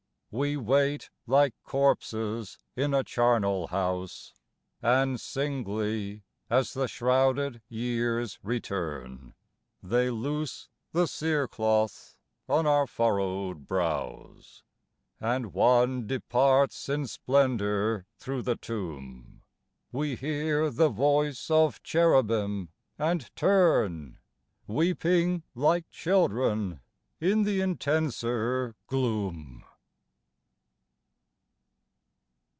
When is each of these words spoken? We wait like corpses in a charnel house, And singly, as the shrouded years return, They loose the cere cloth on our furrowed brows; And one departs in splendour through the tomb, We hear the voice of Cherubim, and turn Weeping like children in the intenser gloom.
We 0.33 0.55
wait 0.55 1.09
like 1.27 1.53
corpses 1.65 2.57
in 2.73 2.93
a 2.93 3.03
charnel 3.03 3.67
house, 3.67 4.33
And 4.81 5.19
singly, 5.19 6.23
as 6.49 6.73
the 6.73 6.87
shrouded 6.87 7.61
years 7.67 8.39
return, 8.41 9.33
They 9.83 10.09
loose 10.09 10.69
the 10.93 11.05
cere 11.05 11.49
cloth 11.49 12.15
on 12.47 12.65
our 12.65 12.87
furrowed 12.87 13.67
brows; 13.67 14.63
And 15.19 15.51
one 15.53 16.07
departs 16.07 16.87
in 16.87 17.07
splendour 17.07 18.05
through 18.17 18.43
the 18.43 18.55
tomb, 18.55 19.41
We 19.91 20.15
hear 20.15 20.69
the 20.69 20.87
voice 20.87 21.49
of 21.51 21.83
Cherubim, 21.83 22.69
and 22.97 23.29
turn 23.35 24.17
Weeping 24.65 25.43
like 25.55 25.89
children 25.91 26.79
in 27.19 27.43
the 27.43 27.59
intenser 27.59 28.75
gloom. 28.87 29.65